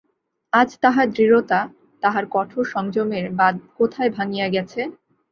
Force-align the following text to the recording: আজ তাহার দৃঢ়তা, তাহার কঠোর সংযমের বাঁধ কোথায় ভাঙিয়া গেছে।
আজ 0.53 0.69
তাহার 0.83 1.07
দৃঢ়তা, 1.11 1.59
তাহার 2.03 2.25
কঠোর 2.31 2.65
সংযমের 2.65 3.25
বাঁধ 3.39 3.55
কোথায় 3.77 4.11
ভাঙিয়া 4.17 4.47
গেছে। 4.49 4.81